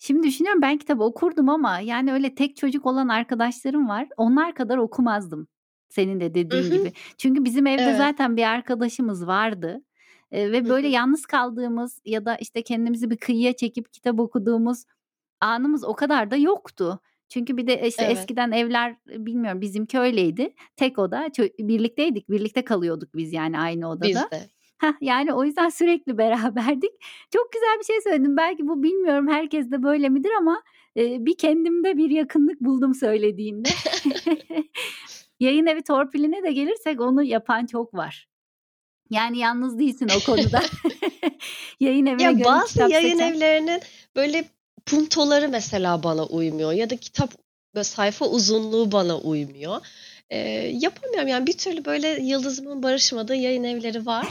Şimdi 0.05 0.27
düşünüyorum 0.27 0.61
ben 0.61 0.77
kitabı 0.77 1.03
okurdum 1.03 1.49
ama 1.49 1.79
yani 1.79 2.13
öyle 2.13 2.35
tek 2.35 2.55
çocuk 2.55 2.85
olan 2.85 3.07
arkadaşlarım 3.07 3.89
var. 3.89 4.07
Onlar 4.17 4.55
kadar 4.55 4.77
okumazdım. 4.77 5.47
Senin 5.89 6.19
de 6.19 6.33
dediğin 6.33 6.71
gibi. 6.71 6.93
Çünkü 7.17 7.45
bizim 7.45 7.67
evde 7.67 7.83
evet. 7.83 7.97
zaten 7.97 8.37
bir 8.37 8.43
arkadaşımız 8.43 9.27
vardı. 9.27 9.81
Ee, 10.31 10.51
ve 10.51 10.69
böyle 10.69 10.87
yalnız 10.87 11.25
kaldığımız 11.25 12.01
ya 12.05 12.25
da 12.25 12.35
işte 12.35 12.61
kendimizi 12.61 13.09
bir 13.09 13.17
kıyıya 13.17 13.55
çekip 13.55 13.93
kitap 13.93 14.19
okuduğumuz 14.19 14.83
anımız 15.41 15.83
o 15.83 15.93
kadar 15.93 16.31
da 16.31 16.35
yoktu. 16.35 16.99
Çünkü 17.29 17.57
bir 17.57 17.67
de 17.67 17.87
işte 17.87 18.03
evet. 18.03 18.17
eskiden 18.17 18.51
evler 18.51 18.95
bilmiyorum 19.07 19.61
bizimki 19.61 19.99
öyleydi. 19.99 20.53
Tek 20.75 20.99
oda 20.99 21.29
birlikteydik. 21.59 22.29
Birlikte 22.29 22.65
kalıyorduk 22.65 23.15
biz 23.15 23.33
yani 23.33 23.59
aynı 23.59 23.89
odada. 23.89 24.07
Biz 24.07 24.15
de. 24.15 24.49
Heh, 24.77 24.93
yani 25.01 25.33
o 25.33 25.43
yüzden 25.43 25.69
sürekli 25.69 26.17
beraberdik. 26.17 26.91
Çok 27.33 27.51
güzel 27.51 27.79
bir 27.79 27.85
şey 27.85 28.01
söyledim. 28.01 28.37
Belki 28.37 28.67
bu 28.67 28.83
bilmiyorum 28.83 29.27
herkes 29.27 29.71
de 29.71 29.83
böyle 29.83 30.09
midir 30.09 30.31
ama 30.37 30.63
e, 30.97 31.25
bir 31.25 31.37
kendimde 31.37 31.97
bir 31.97 32.09
yakınlık 32.09 32.61
buldum 32.61 32.93
söylediğinde. 32.95 33.69
Yayın 35.39 35.65
evi 35.65 35.83
torpiline 35.83 36.43
de 36.43 36.51
gelirsek 36.51 37.01
onu 37.01 37.23
yapan 37.23 37.65
çok 37.65 37.93
var. 37.93 38.27
Yani 39.09 39.37
yalnız 39.37 39.79
değilsin 39.79 40.09
o 40.17 40.25
konuda. 40.25 40.61
yayın 41.79 42.05
evine 42.05 42.23
ya 42.23 42.43
bazı 42.45 42.79
yayın 42.79 43.17
seçen. 43.17 43.33
evlerinin 43.33 43.81
böyle 44.15 44.45
puntoları 44.85 45.49
mesela 45.49 46.03
bana 46.03 46.25
uymuyor 46.25 46.71
ya 46.71 46.89
da 46.89 46.97
kitap 46.97 47.33
ve 47.75 47.83
sayfa 47.83 48.25
uzunluğu 48.25 48.91
bana 48.91 49.17
uymuyor. 49.17 49.81
Ee, 50.29 50.37
yapamıyorum 50.73 51.27
yani 51.27 51.47
bir 51.47 51.57
türlü 51.57 51.85
böyle 51.85 52.07
yıldızımın 52.07 52.83
barışmadığı 52.83 53.35
yayın 53.35 53.63
evleri 53.63 54.05
var. 54.05 54.27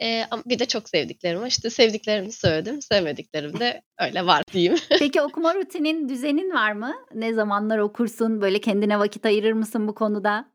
Ee, 0.00 0.24
ama 0.30 0.42
bir 0.46 0.58
de 0.58 0.66
çok 0.66 0.88
sevdiklerim 0.88 1.40
var. 1.40 1.46
İşte 1.46 1.70
sevdiklerimi 1.70 2.32
söyledim. 2.32 2.82
Sevmediklerim 2.82 3.60
de 3.60 3.82
öyle 3.98 4.26
var 4.26 4.42
diyeyim. 4.52 4.76
Peki 4.98 5.22
okuma 5.22 5.54
rutinin, 5.54 6.08
düzenin 6.08 6.54
var 6.54 6.72
mı? 6.72 6.94
Ne 7.14 7.34
zamanlar 7.34 7.78
okursun? 7.78 8.40
Böyle 8.40 8.60
kendine 8.60 8.98
vakit 8.98 9.26
ayırır 9.26 9.52
mısın 9.52 9.88
bu 9.88 9.94
konuda? 9.94 10.52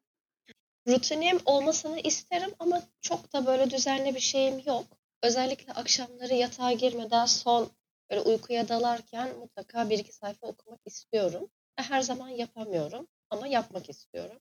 Rutinim 0.87 1.39
olmasını 1.45 1.99
isterim 1.99 2.49
ama 2.59 2.81
çok 3.01 3.33
da 3.33 3.45
böyle 3.45 3.69
düzenli 3.69 4.15
bir 4.15 4.19
şeyim 4.19 4.61
yok. 4.65 4.85
Özellikle 5.23 5.73
akşamları 5.73 6.33
yatağa 6.33 6.71
girmeden 6.71 7.25
son 7.25 7.69
böyle 8.11 8.21
uykuya 8.21 8.67
dalarken 8.67 9.29
mutlaka 9.39 9.89
bir 9.89 9.99
iki 9.99 10.13
sayfa 10.13 10.47
okumak 10.47 10.79
istiyorum. 10.85 11.49
Her 11.75 12.01
zaman 12.01 12.29
yapamıyorum 12.29 13.07
ama 13.29 13.47
yapmak 13.47 13.89
istiyorum. 13.89 14.39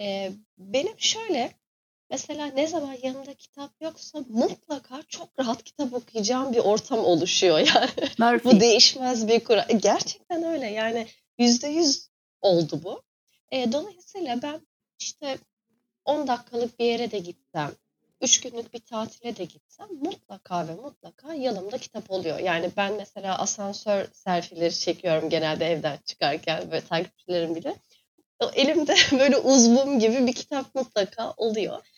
Ee, 0.00 0.32
benim 0.58 0.94
şöyle 0.98 1.52
mesela 2.10 2.46
ne 2.46 2.66
zaman 2.66 2.96
yanımda 3.02 3.34
kitap 3.34 3.70
yoksa 3.80 4.18
mutlaka 4.28 5.02
çok 5.08 5.38
rahat 5.38 5.62
kitap 5.64 5.94
okuyacağım 5.94 6.52
bir 6.52 6.58
ortam 6.58 6.98
oluşuyor 6.98 7.58
yani. 8.18 8.40
bu 8.44 8.60
değişmez 8.60 9.28
bir 9.28 9.44
kural. 9.44 9.68
Gerçekten 9.82 10.42
öyle 10.42 10.66
yani 10.66 11.06
yüzde 11.38 11.68
yüz 11.68 12.08
oldu 12.40 12.80
bu. 12.84 13.02
E, 13.52 13.72
dolayısıyla 13.72 14.42
ben 14.42 14.60
işte 14.98 15.38
10 16.04 16.28
dakikalık 16.28 16.78
bir 16.78 16.84
yere 16.84 17.10
de 17.10 17.18
gitsem, 17.18 17.72
3 18.20 18.40
günlük 18.40 18.74
bir 18.74 18.78
tatile 18.78 19.36
de 19.36 19.44
gitsem 19.44 19.88
mutlaka 20.02 20.68
ve 20.68 20.74
mutlaka 20.74 21.34
yanımda 21.34 21.78
kitap 21.78 22.10
oluyor. 22.10 22.38
Yani 22.38 22.70
ben 22.76 22.92
mesela 22.94 23.38
asansör 23.38 24.06
selfie'leri 24.12 24.78
çekiyorum 24.78 25.30
genelde 25.30 25.66
evden 25.66 25.98
çıkarken 26.04 26.72
ve 26.72 26.80
takipçilerim 26.80 27.54
bile. 27.54 27.76
Elimde 28.54 28.94
böyle 29.18 29.36
uzvum 29.36 29.98
gibi 29.98 30.26
bir 30.26 30.32
kitap 30.32 30.74
mutlaka 30.74 31.34
oluyor. 31.36 31.93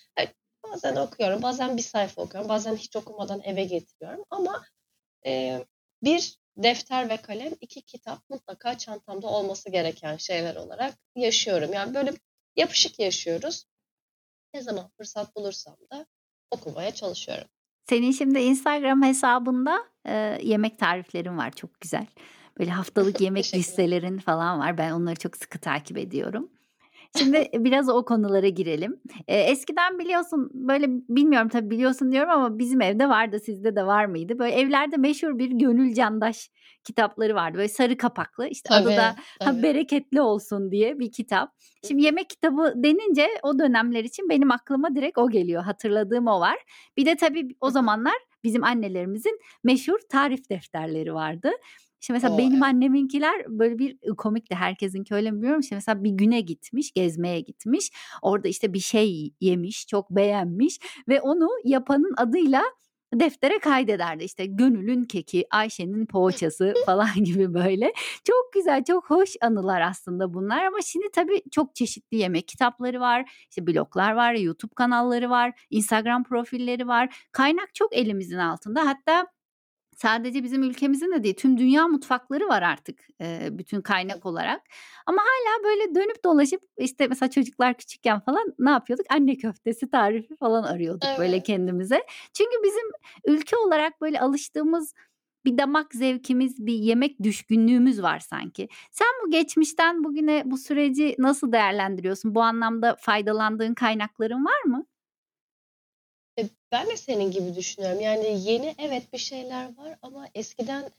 Bazen 0.73 0.97
okuyorum, 0.97 1.43
bazen 1.43 1.77
bir 1.77 1.83
sayfa 1.83 2.23
okuyorum, 2.23 2.49
bazen 2.49 2.77
hiç 2.77 2.97
okumadan 2.97 3.41
eve 3.45 3.65
getiriyorum. 3.65 4.25
Ama 4.31 4.65
e, 5.27 5.61
bir 6.03 6.39
defter 6.57 7.09
ve 7.09 7.17
kalem, 7.17 7.53
iki 7.61 7.83
kitap 7.83 8.19
mutlaka 8.31 8.79
çantamda 8.79 9.27
olması 9.27 9.71
gereken 9.71 10.17
şeyler 10.17 10.57
olarak 10.57 10.95
yaşıyorum. 11.17 11.73
Yani 11.73 11.95
böyle 11.95 12.13
yapışık 12.57 12.99
yaşıyoruz 12.99 13.65
ne 14.55 14.63
zaman 14.63 14.91
fırsat 14.97 15.37
bulursam 15.37 15.77
da 15.93 16.07
okumaya 16.51 16.95
çalışıyorum. 16.95 17.49
Senin 17.89 18.13
şimdi 18.13 18.39
Instagram 18.39 19.03
hesabında 19.03 19.85
e, 20.07 20.39
yemek 20.43 20.79
tariflerin 20.79 21.39
var 21.39 21.51
çok 21.51 21.81
güzel. 21.81 22.07
Böyle 22.59 22.71
haftalık 22.71 23.21
yemek 23.21 23.55
listelerin 23.55 24.19
falan 24.19 24.59
var. 24.59 24.79
Ben 24.79 24.91
onları 24.91 25.17
çok 25.17 25.37
sıkı 25.37 25.59
takip 25.59 25.99
ediyorum. 25.99 26.51
Şimdi 27.19 27.49
biraz 27.55 27.89
o 27.89 28.05
konulara 28.05 28.49
girelim. 28.49 29.01
Ee, 29.29 29.39
eskiden 29.39 29.99
biliyorsun 29.99 30.51
böyle 30.55 30.87
bilmiyorum 30.89 31.49
tabii 31.49 31.71
biliyorsun 31.71 32.13
diyorum 32.13 32.31
ama 32.31 32.59
bizim 32.59 32.81
evde 32.81 33.09
vardı 33.09 33.39
sizde 33.45 33.77
de 33.77 33.87
var 33.87 34.05
mıydı? 34.05 34.39
Böyle 34.39 34.55
evlerde 34.55 34.97
meşhur 34.97 35.39
bir 35.39 35.51
Gönül 35.51 35.95
Candaş 35.95 36.51
kitapları 36.85 37.35
vardı. 37.35 37.59
Böyle 37.59 37.69
sarı 37.69 37.97
kapaklı 37.97 38.49
işte 38.49 38.69
tabii, 38.69 38.89
adı 38.89 38.97
da 38.97 39.17
tabii. 39.41 39.63
bereketli 39.63 40.21
olsun 40.21 40.71
diye 40.71 40.99
bir 40.99 41.13
kitap. 41.13 41.53
Şimdi 41.89 42.03
yemek 42.03 42.31
kitabı 42.31 42.73
denince 42.77 43.29
o 43.43 43.59
dönemler 43.59 44.05
için 44.05 44.29
benim 44.29 44.51
aklıma 44.51 44.95
direkt 44.95 45.19
o 45.19 45.31
geliyor. 45.31 45.63
Hatırladığım 45.63 46.27
o 46.27 46.41
var. 46.41 46.57
Bir 46.97 47.07
de 47.07 47.17
tabii 47.17 47.49
o 47.61 47.71
zamanlar 47.71 48.15
bizim 48.45 48.65
annelerimizin 48.65 49.41
meşhur 49.65 49.99
tarif 50.11 50.51
defterleri 50.51 51.15
vardı. 51.15 51.51
İşte 52.07 52.13
mesela 52.15 52.35
o, 52.35 52.39
benim 52.39 52.53
evet. 52.53 52.63
anneminkiler 52.63 53.45
böyle 53.49 53.79
bir 53.79 53.99
komik 54.17 54.51
de 54.51 54.55
herkesinki 54.55 55.15
öyle 55.15 55.31
mi 55.31 55.37
bilmiyorum. 55.37 55.61
İşte 55.61 55.75
mesela 55.75 56.05
bir 56.05 56.11
güne 56.11 56.41
gitmiş, 56.41 56.93
gezmeye 56.93 57.41
gitmiş. 57.41 57.91
Orada 58.23 58.49
işte 58.49 58.73
bir 58.73 58.81
şey 58.81 59.33
yemiş, 59.41 59.87
çok 59.87 60.11
beğenmiş 60.11 60.79
ve 61.09 61.21
onu 61.21 61.49
yapanın 61.65 62.15
adıyla 62.17 62.63
deftere 63.15 63.59
kaydederdi. 63.59 64.25
İşte 64.25 64.47
Gönül'ün 64.47 65.05
keki, 65.05 65.47
Ayşe'nin 65.51 66.07
poğaçası 66.07 66.75
falan 66.87 67.25
gibi 67.25 67.55
böyle. 67.55 67.93
Çok 68.25 68.53
güzel, 68.53 68.85
çok 68.85 69.11
hoş 69.11 69.31
anılar 69.41 69.81
aslında 69.81 70.35
bunlar 70.35 70.65
ama 70.65 70.79
şimdi 70.83 71.07
tabii 71.13 71.43
çok 71.51 71.75
çeşitli 71.75 72.17
yemek 72.17 72.49
kitapları 72.49 73.01
var. 73.01 73.47
İşte 73.51 73.67
bloglar 73.67 74.13
var, 74.13 74.35
YouTube 74.35 74.75
kanalları 74.75 75.31
var, 75.31 75.67
Instagram 75.71 76.25
profilleri 76.25 76.89
var. 76.89 77.29
Kaynak 77.33 77.75
çok 77.75 77.97
elimizin 77.97 78.39
altında. 78.39 78.87
Hatta 78.87 79.27
sadece 79.97 80.45
bizim 80.45 80.63
ülkemizin 80.63 81.13
de 81.13 81.25
değil 81.25 81.35
tüm 81.35 81.59
dünya 81.59 81.89
mutfakları 81.89 82.49
var 82.49 82.63
artık 82.63 83.09
e, 83.21 83.49
bütün 83.59 83.81
kaynak 83.81 84.27
olarak. 84.27 84.63
Ama 85.07 85.23
hala 85.23 85.65
böyle 85.65 85.95
dönüp 85.95 86.25
dolaşıp 86.25 86.63
işte 86.79 87.07
mesela 87.07 87.31
çocuklar 87.31 87.75
küçükken 87.75 88.21
falan 88.21 88.55
ne 88.59 88.71
yapıyorduk? 88.71 89.07
Anne 89.11 89.37
köftesi 89.37 89.91
tarifi 89.91 90.37
falan 90.37 90.63
arıyorduk 90.63 91.05
evet. 91.09 91.19
böyle 91.19 91.43
kendimize. 91.43 92.03
Çünkü 92.33 92.57
bizim 92.65 92.91
ülke 93.25 93.57
olarak 93.57 94.01
böyle 94.01 94.21
alıştığımız 94.21 94.95
bir 95.45 95.59
damak 95.59 95.95
zevkimiz, 95.95 96.67
bir 96.67 96.73
yemek 96.73 97.23
düşkünlüğümüz 97.23 98.03
var 98.03 98.19
sanki. 98.19 98.69
Sen 98.91 99.09
bu 99.25 99.31
geçmişten 99.31 100.05
bugüne 100.05 100.43
bu 100.47 100.59
süreci 100.59 101.15
nasıl 101.19 101.53
değerlendiriyorsun? 101.53 102.35
Bu 102.35 102.43
anlamda 102.43 102.97
faydalandığın 103.01 103.75
kaynakların 103.75 104.45
var 104.45 104.63
mı? 104.65 104.87
E, 106.39 106.49
ben 106.73 106.87
de 106.87 106.97
senin 106.97 107.31
gibi 107.31 107.55
düşünüyorum. 107.55 108.01
Yani 108.01 108.41
yeni 108.51 108.75
evet 108.79 109.13
bir 109.13 109.19
şeyler 109.19 109.77
var 109.77 109.99
ama 110.03 110.29
eskiden 110.35 110.91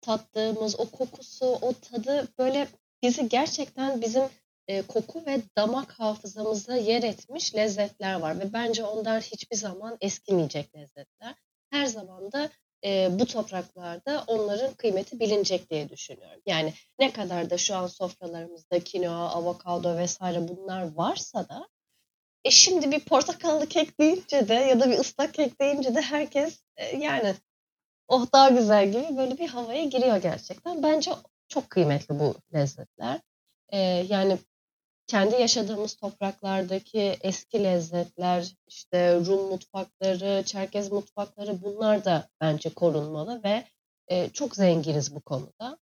tattığımız 0.00 0.80
o 0.80 0.90
kokusu, 0.90 1.46
o 1.46 1.72
tadı 1.72 2.28
böyle 2.38 2.68
bizi 3.02 3.28
gerçekten 3.28 4.02
bizim 4.02 4.24
e, 4.68 4.82
koku 4.82 5.26
ve 5.26 5.40
damak 5.56 5.92
hafızamızda 5.92 6.76
yer 6.76 7.02
etmiş 7.02 7.54
lezzetler 7.54 8.20
var 8.20 8.40
ve 8.40 8.52
bence 8.52 8.84
onlar 8.84 9.22
hiçbir 9.22 9.56
zaman 9.56 9.96
eskimeyecek 10.00 10.76
lezzetler. 10.76 11.34
Her 11.70 11.86
zaman 11.86 12.32
da 12.32 12.50
e, 12.84 13.18
bu 13.18 13.26
topraklarda 13.26 14.24
onların 14.26 14.74
kıymeti 14.74 15.20
bilinecek 15.20 15.70
diye 15.70 15.88
düşünüyorum. 15.88 16.42
Yani 16.46 16.74
ne 16.98 17.12
kadar 17.12 17.50
da 17.50 17.58
şu 17.58 17.76
an 17.76 17.86
sofralarımızda 17.86 18.80
kinoa, 18.80 19.30
avokado 19.30 19.96
vesaire 19.96 20.48
bunlar 20.48 20.94
varsa 20.94 21.48
da 21.48 21.68
e 22.46 22.50
şimdi 22.50 22.90
bir 22.90 23.00
portakallı 23.00 23.66
kek 23.66 24.00
deyince 24.00 24.48
de 24.48 24.54
ya 24.54 24.80
da 24.80 24.90
bir 24.90 24.98
ıslak 24.98 25.34
kek 25.34 25.60
deyince 25.60 25.94
de 25.94 26.00
herkes 26.00 26.62
e, 26.76 26.96
yani 26.96 27.34
oh 28.08 28.26
daha 28.32 28.48
güzel 28.48 28.92
gibi 28.92 29.16
böyle 29.16 29.38
bir 29.38 29.48
havaya 29.48 29.84
giriyor 29.84 30.16
gerçekten. 30.16 30.82
Bence 30.82 31.10
çok 31.48 31.70
kıymetli 31.70 32.18
bu 32.18 32.34
lezzetler. 32.54 33.20
E, 33.68 33.78
yani 34.08 34.38
kendi 35.06 35.40
yaşadığımız 35.40 35.94
topraklardaki 35.94 37.16
eski 37.20 37.64
lezzetler, 37.64 38.54
işte 38.66 39.20
Rum 39.26 39.48
mutfakları, 39.48 40.42
Çerkez 40.46 40.92
mutfakları 40.92 41.62
bunlar 41.62 42.04
da 42.04 42.28
bence 42.40 42.70
korunmalı 42.70 43.40
ve 43.44 43.64
e, 44.08 44.28
çok 44.28 44.56
zenginiz 44.56 45.14
bu 45.14 45.20
konuda. 45.20 45.78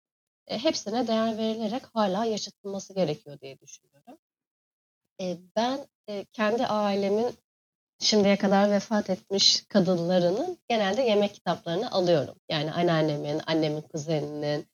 E, 0.46 0.58
hepsine 0.58 1.08
değer 1.08 1.38
verilerek 1.38 1.82
hala 1.94 2.24
yaşatılması 2.24 2.94
gerekiyor 2.94 3.40
diye 3.40 3.60
düşünüyorum. 3.60 4.18
Ben 5.56 5.87
kendi 6.32 6.66
ailemin 6.66 7.38
şimdiye 8.00 8.37
kadar 8.37 8.70
vefat 8.70 9.10
etmiş 9.10 9.64
kadınlarının 9.68 10.58
genelde 10.68 11.02
yemek 11.02 11.34
kitaplarını 11.34 11.90
alıyorum. 11.90 12.34
Yani 12.48 12.72
anneannemin, 12.72 13.40
annemin 13.46 13.80
kuzeninin. 13.80 14.68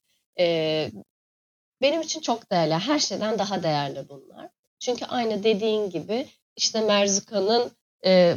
Benim 1.80 2.00
için 2.00 2.20
çok 2.20 2.50
değerli. 2.50 2.74
Her 2.74 2.98
şeyden 2.98 3.38
daha 3.38 3.62
değerli 3.62 4.08
bunlar. 4.08 4.48
Çünkü 4.78 5.04
aynı 5.04 5.44
dediğin 5.44 5.90
gibi 5.90 6.28
işte 6.56 6.80
Merzuka'nın 6.80 7.72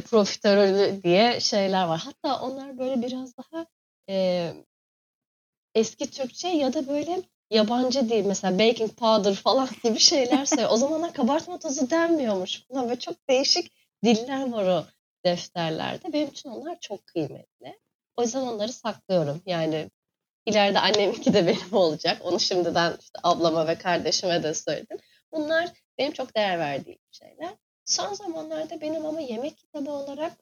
profiterolü 0.00 1.02
diye 1.02 1.40
şeyler 1.40 1.86
var. 1.86 2.00
Hatta 2.04 2.42
onlar 2.42 2.78
böyle 2.78 3.02
biraz 3.02 3.36
daha 3.36 3.66
eski 5.74 6.10
Türkçe 6.10 6.48
ya 6.48 6.72
da 6.72 6.88
böyle 6.88 7.22
yabancı 7.50 8.08
değil 8.08 8.24
mesela 8.24 8.58
baking 8.58 8.92
powder 8.92 9.34
falan 9.34 9.68
gibi 9.84 9.98
şeyler 9.98 10.44
söylüyor. 10.46 10.70
o 10.72 10.76
zamanlar 10.76 11.12
kabartma 11.12 11.58
tozu 11.58 11.90
denmiyormuş. 11.90 12.70
Buna 12.70 12.84
böyle 12.84 12.98
çok 12.98 13.28
değişik 13.28 13.72
diller 14.04 14.52
var 14.52 14.66
o 14.66 14.84
defterlerde. 15.24 16.12
Benim 16.12 16.28
için 16.28 16.50
onlar 16.50 16.80
çok 16.80 17.06
kıymetli. 17.06 17.78
O 18.16 18.22
yüzden 18.22 18.40
onları 18.40 18.72
saklıyorum. 18.72 19.42
Yani 19.46 19.90
ileride 20.46 20.78
anneminki 20.78 21.34
de 21.34 21.46
benim 21.46 21.72
olacak. 21.72 22.18
Onu 22.24 22.40
şimdiden 22.40 22.96
işte 23.00 23.18
ablama 23.22 23.66
ve 23.66 23.78
kardeşime 23.78 24.42
de 24.42 24.54
söyledim. 24.54 24.98
Bunlar 25.32 25.72
benim 25.98 26.12
çok 26.12 26.36
değer 26.36 26.58
verdiğim 26.58 26.98
şeyler. 27.10 27.54
Son 27.84 28.14
zamanlarda 28.14 28.80
benim 28.80 29.06
ama 29.06 29.20
yemek 29.20 29.58
kitabı 29.58 29.90
olarak 29.90 30.32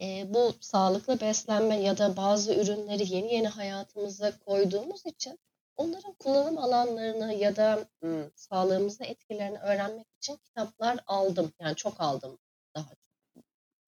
e, 0.00 0.34
bu 0.34 0.54
sağlıklı 0.60 1.20
beslenme 1.20 1.80
ya 1.80 1.98
da 1.98 2.16
bazı 2.16 2.54
ürünleri 2.54 3.14
yeni 3.14 3.34
yeni 3.34 3.48
hayatımıza 3.48 4.38
koyduğumuz 4.38 5.06
için 5.06 5.38
Onların 5.82 6.12
kullanım 6.12 6.58
alanlarını 6.58 7.34
ya 7.34 7.56
da 7.56 7.84
ımm, 8.04 8.30
sağlığımıza 8.36 9.04
etkilerini 9.04 9.58
öğrenmek 9.58 10.06
için 10.18 10.36
kitaplar 10.36 10.98
aldım. 11.06 11.52
Yani 11.60 11.76
çok 11.76 12.00
aldım 12.00 12.38
daha 12.76 12.88
çok. 12.88 12.98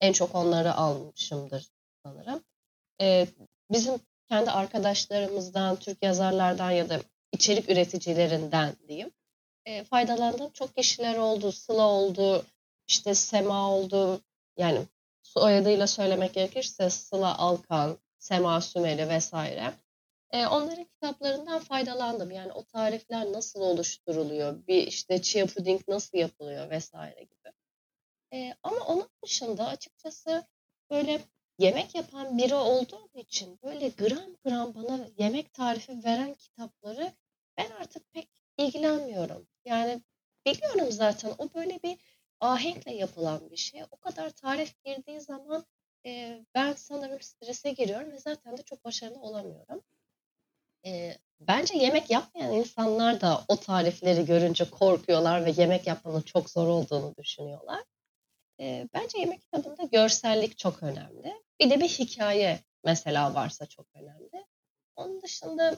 En 0.01 0.13
çok 0.13 0.35
onları 0.35 0.73
almışımdır 0.75 1.67
sanırım. 2.05 2.43
Eee, 3.01 3.27
bizim 3.71 3.95
kendi 4.29 4.51
arkadaşlarımızdan, 4.51 5.75
Türk 5.75 6.03
yazarlardan 6.03 6.71
ya 6.71 6.89
da 6.89 6.99
içerik 7.31 7.69
üreticilerinden 7.69 8.75
diyeyim, 8.87 9.11
eee, 9.67 9.83
faydalandığım 9.83 10.51
çok 10.51 10.75
kişiler 10.75 11.17
oldu. 11.17 11.51
Sıla 11.51 11.87
oldu, 11.87 12.45
işte 12.87 13.15
Sema 13.15 13.71
oldu. 13.71 14.21
Yani 14.57 14.79
soyadıyla 15.23 15.87
söylemek 15.87 16.33
gerekirse 16.33 16.89
Sıla 16.89 17.37
Alkan, 17.37 17.97
Sema 18.19 18.61
Sümeli 18.61 19.09
vesaire. 19.09 19.73
Eee, 20.33 20.47
onların 20.47 20.83
kitaplarından 20.85 21.59
faydalandım. 21.59 22.31
Yani 22.31 22.53
o 22.53 22.63
tarifler 22.65 23.31
nasıl 23.33 23.61
oluşturuluyor, 23.61 24.67
bir 24.67 24.87
işte 24.87 25.21
chia 25.21 25.45
puding 25.45 25.81
nasıl 25.87 26.17
yapılıyor 26.17 26.69
vesaire 26.69 27.23
gibi. 27.23 27.51
Eee, 28.33 28.55
ama 28.63 28.77
onun 28.87 29.09
dışında 29.25 29.67
açıkçası 29.67 30.47
böyle 30.91 31.21
yemek 31.59 31.95
yapan 31.95 32.37
biri 32.37 32.55
olduğum 32.55 33.09
için 33.15 33.59
böyle 33.63 33.89
gram 33.89 34.35
gram 34.45 34.75
bana 34.75 35.07
yemek 35.17 35.53
tarifi 35.53 36.05
veren 36.05 36.33
kitapları 36.33 37.13
ben 37.57 37.71
artık 37.71 38.13
pek 38.13 38.29
ilgilenmiyorum. 38.57 39.47
Yani 39.65 40.01
biliyorum 40.47 40.91
zaten 40.91 41.31
o 41.39 41.49
böyle 41.55 41.83
bir 41.83 41.97
ahenkle 42.39 42.93
yapılan 42.95 43.51
bir 43.51 43.57
şey. 43.57 43.83
O 43.91 43.97
kadar 43.97 44.29
tarif 44.29 44.83
girdiği 44.85 45.21
zaman, 45.21 45.65
eee, 46.05 46.45
ben 46.55 46.73
sanırım 46.73 47.21
strese 47.21 47.71
giriyorum 47.71 48.11
ve 48.11 48.19
zaten 48.19 48.57
de 48.57 48.61
çok 48.63 48.85
başarılı 48.85 49.19
olamıyorum. 49.21 49.83
Eee, 50.85 51.17
bence 51.39 51.77
yemek 51.77 52.09
yapmayan 52.09 52.51
insanlar 52.53 53.21
da 53.21 53.41
o 53.47 53.55
tarifleri 53.55 54.25
görünce 54.25 54.69
korkuyorlar 54.69 55.45
ve 55.45 55.53
yemek 55.57 55.87
yapmanın 55.87 56.21
çok 56.21 56.49
zor 56.49 56.67
olduğunu 56.67 57.13
düşünüyorlar. 57.17 57.83
Eee, 58.59 58.87
bence 58.93 59.19
yemek 59.19 59.41
kitabında 59.41 59.83
görsellik 59.91 60.57
çok 60.57 60.83
önemli. 60.83 61.33
Bir 61.61 61.69
de 61.69 61.79
bir 61.81 61.89
hikaye 61.89 62.59
mesela 62.83 63.33
varsa 63.33 63.65
çok 63.65 63.85
önemli. 63.95 64.45
Onun 64.95 65.21
dışında 65.21 65.75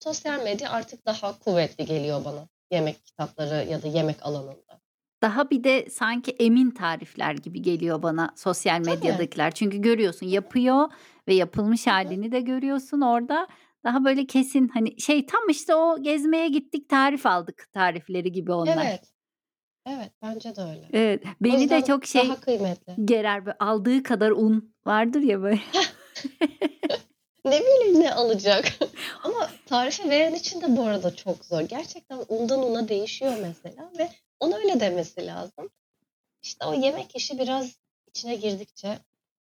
sosyal 0.00 0.42
medya 0.44 0.70
artık 0.70 1.06
daha 1.06 1.38
kuvvetli 1.38 1.84
geliyor 1.84 2.24
bana 2.24 2.48
yemek 2.70 3.04
kitapları 3.04 3.68
ya 3.70 3.82
da 3.82 3.86
yemek 3.88 4.26
alanında. 4.26 4.80
Daha 5.22 5.50
bir 5.50 5.64
de 5.64 5.90
sanki 5.90 6.30
emin 6.30 6.70
tarifler 6.70 7.34
gibi 7.34 7.62
geliyor 7.62 8.02
bana 8.02 8.32
sosyal 8.36 8.76
Tabii. 8.76 8.86
medyadakiler. 8.86 9.50
Çünkü 9.50 9.78
görüyorsun 9.78 10.26
yapıyor 10.26 10.88
ve 11.28 11.34
yapılmış 11.34 11.86
halini 11.86 12.32
de 12.32 12.40
görüyorsun 12.40 13.00
orada. 13.00 13.48
Daha 13.84 14.04
böyle 14.04 14.26
kesin 14.26 14.68
hani 14.68 15.00
şey 15.00 15.26
tam 15.26 15.48
işte 15.48 15.74
o 15.74 16.02
gezmeye 16.02 16.48
gittik 16.48 16.88
tarif 16.88 17.26
aldık 17.26 17.68
tarifleri 17.72 18.32
gibi 18.32 18.52
onlar. 18.52 18.86
Evet. 18.86 19.12
Evet 19.86 20.12
bence 20.22 20.56
de 20.56 20.60
öyle. 20.60 20.88
Evet. 20.92 21.24
Beni 21.40 21.70
de 21.70 21.84
çok 21.84 22.06
şey 22.06 22.28
daha 22.28 22.40
kıymetli. 22.40 22.94
gerer. 23.04 23.42
Aldığı 23.60 24.02
kadar 24.02 24.30
un 24.30 24.74
vardır 24.86 25.20
ya 25.20 25.42
böyle. 25.42 25.60
Ne 27.44 27.60
bileyim 27.60 28.00
ne 28.00 28.14
alacak. 28.14 28.64
Ama 29.22 29.50
tarifi 29.66 30.10
veren 30.10 30.34
için 30.34 30.60
de 30.60 30.76
bu 30.76 30.82
arada 30.82 31.16
çok 31.16 31.44
zor. 31.44 31.60
Gerçekten 31.60 32.20
undan 32.28 32.70
una 32.70 32.88
değişiyor 32.88 33.32
mesela 33.42 33.90
ve 33.98 34.10
ona 34.40 34.56
öyle 34.56 34.80
demesi 34.80 35.26
lazım. 35.26 35.70
İşte 36.42 36.66
o 36.66 36.74
yemek 36.74 37.16
işi 37.16 37.38
biraz 37.38 37.78
içine 38.06 38.34
girdikçe 38.34 38.98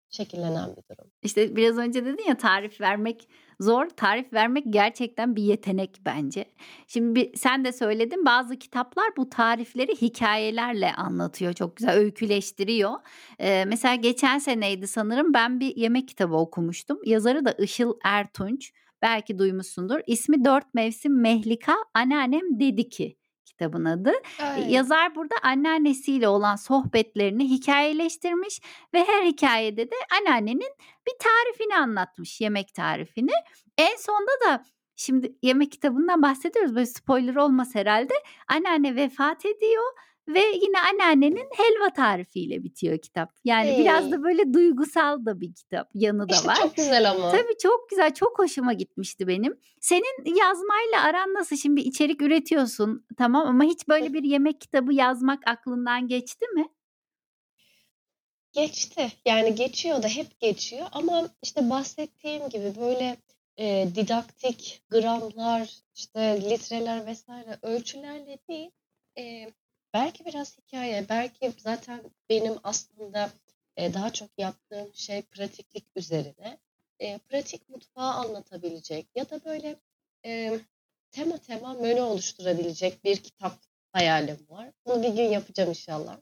şekillenen 0.09 0.69
bir 0.69 0.95
durum. 0.95 1.11
İşte 1.23 1.55
biraz 1.55 1.77
önce 1.77 2.05
dedin 2.05 2.27
ya 2.27 2.37
tarif 2.37 2.81
vermek 2.81 3.29
zor. 3.59 3.89
Tarif 3.89 4.33
vermek 4.33 4.63
gerçekten 4.69 5.35
bir 5.35 5.43
yetenek 5.43 6.01
bence. 6.05 6.45
Şimdi 6.87 7.15
bir, 7.15 7.37
sen 7.37 7.65
de 7.65 7.71
söyledin 7.71 8.25
bazı 8.25 8.59
kitaplar 8.59 9.07
bu 9.17 9.29
tarifleri 9.29 9.95
hikayelerle 10.01 10.93
anlatıyor. 10.93 11.53
Çok 11.53 11.77
güzel 11.77 11.95
öyküleştiriyor. 11.95 12.93
Ee, 13.39 13.65
mesela 13.67 13.95
geçen 13.95 14.39
seneydi 14.39 14.87
sanırım 14.87 15.33
ben 15.33 15.59
bir 15.59 15.75
yemek 15.75 16.07
kitabı 16.07 16.35
okumuştum. 16.35 16.99
Yazarı 17.05 17.45
da 17.45 17.51
Işıl 17.51 17.93
Ertunç. 18.03 18.73
Belki 19.01 19.39
duymuşsundur. 19.39 19.99
İsmi 20.07 20.45
Dört 20.45 20.73
Mevsim 20.73 21.21
Mehlika 21.21 21.75
Anneannem 21.93 22.59
Dedi 22.59 22.89
Ki 22.89 23.17
kitabın 23.57 23.85
adı. 23.85 24.11
Ay. 24.39 24.71
Yazar 24.71 25.15
burada 25.15 25.35
anneannesiyle 25.43 26.27
olan 26.27 26.55
sohbetlerini 26.55 27.49
hikayeleştirmiş 27.49 28.61
ve 28.93 29.03
her 29.03 29.25
hikayede 29.25 29.91
de 29.91 29.95
anneannenin 30.19 30.73
bir 31.07 31.13
tarifini 31.19 31.75
anlatmış, 31.75 32.41
yemek 32.41 32.73
tarifini. 32.73 33.31
En 33.77 33.95
sonda 33.95 34.31
da 34.45 34.65
şimdi 34.95 35.35
yemek 35.41 35.71
kitabından 35.71 36.21
bahsediyoruz 36.21 36.75
böyle 36.75 36.85
spoiler 36.85 37.35
olmaz 37.35 37.75
herhalde. 37.75 38.13
Anneanne 38.47 38.95
vefat 38.95 39.45
ediyor 39.45 39.83
ve 40.27 40.39
yine 40.39 40.79
anneannenin 40.91 41.49
helva 41.57 41.89
tarifiyle 41.93 42.63
bitiyor 42.63 42.97
kitap. 42.97 43.33
Yani 43.45 43.69
Hey. 43.69 43.79
biraz 43.79 44.11
da 44.11 44.23
böyle 44.23 44.53
duygusal 44.53 45.25
da 45.25 45.41
bir 45.41 45.53
kitap 45.53 45.89
yanı 45.93 46.29
da 46.29 46.33
İşte 46.35 46.47
var. 46.47 46.55
çok 46.55 46.75
güzel 46.75 47.09
ama. 47.11 47.31
Tabii 47.31 47.57
çok 47.63 47.89
güzel, 47.89 48.13
çok 48.13 48.39
hoşuma 48.39 48.73
gitmişti 48.73 49.27
benim. 49.27 49.59
Senin 49.81 50.35
yazmayla 50.35 51.01
aran 51.03 51.33
nasıl? 51.33 51.55
Şimdi 51.55 51.81
içerik 51.81 52.21
üretiyorsun 52.21 53.05
tamam 53.17 53.47
ama 53.47 53.63
hiç 53.63 53.87
böyle 53.87 54.13
bir 54.13 54.23
yemek 54.23 54.61
kitabı 54.61 54.93
yazmak 54.93 55.47
aklından 55.47 56.07
geçti 56.07 56.45
mi? 56.47 56.65
Geçti. 58.51 59.11
Yani 59.25 59.55
geçiyor 59.55 60.03
da 60.03 60.07
hep 60.07 60.39
geçiyor 60.39 60.87
ama 60.91 61.29
işte 61.43 61.69
bahsettiğim 61.69 62.49
gibi 62.49 62.73
böyle 62.81 63.17
e, 63.59 63.87
didaktik 63.95 64.81
gramlar, 64.89 65.73
işte 65.95 66.41
litreler 66.49 67.05
vesaire 67.05 67.59
ölçülerle 67.61 68.37
değil. 68.49 68.69
e, 69.17 69.47
belki 69.97 70.25
biraz 70.25 70.57
hikaye, 70.57 71.09
belki 71.09 71.53
zaten 71.57 72.01
benim 72.29 72.55
aslında 72.63 73.29
e, 73.77 73.93
daha 73.93 74.13
çok 74.13 74.29
yaptığım 74.37 74.93
şey 74.93 75.21
pratiklik 75.21 75.85
üzerine. 75.95 76.57
E, 76.99 77.17
pratik 77.17 77.69
mutfağı 77.69 78.13
anlatabilecek 78.13 79.07
ya 79.15 79.29
da 79.29 79.45
böyle 79.45 79.75
e, 80.25 80.59
tema 81.11 81.37
tema 81.37 81.73
menü 81.73 82.01
oluşturabilecek 82.01 83.03
bir 83.03 83.17
kitap 83.17 83.53
hayalim 83.91 84.37
var. 84.49 84.71
Bunu 84.85 85.03
bir 85.03 85.09
gün 85.09 85.29
yapacağım 85.29 85.69
inşallah. 85.69 86.17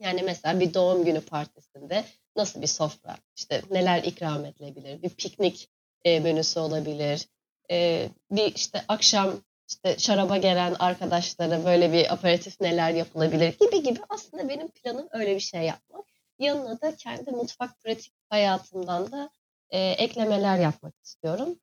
Yani 0.00 0.22
mesela 0.22 0.60
bir 0.60 0.74
doğum 0.74 1.04
günü 1.04 1.20
partisinde 1.20 2.04
nasıl 2.36 2.62
bir 2.62 2.66
sofra, 2.66 3.16
işte 3.36 3.62
neler 3.70 4.02
ikram 4.02 4.44
edilebilir, 4.44 5.02
bir 5.02 5.10
piknik 5.10 5.70
e, 6.04 6.20
menüsü 6.20 6.60
olabilir, 6.60 7.28
e, 7.70 8.08
bir 8.30 8.54
işte 8.54 8.84
akşam 8.88 9.40
işte 9.68 9.98
şaraba 9.98 10.36
gelen 10.36 10.76
arkadaşlara 10.78 11.64
böyle 11.64 11.92
bir 11.92 12.12
aperatif 12.12 12.60
neler 12.60 12.90
yapılabilir 12.90 13.58
gibi 13.58 13.82
gibi 13.82 14.00
aslında 14.08 14.48
benim 14.48 14.68
planım 14.68 15.08
öyle 15.10 15.34
bir 15.34 15.40
şey 15.40 15.62
yapmak. 15.62 16.04
Yanına 16.38 16.80
da 16.80 16.96
kendi 16.96 17.30
mutfak 17.30 17.80
pratik 17.80 18.12
hayatımdan 18.30 19.12
da 19.12 19.30
e, 19.70 19.80
eklemeler 19.80 20.58
yapmak 20.58 20.94
istiyorum. 21.04 21.58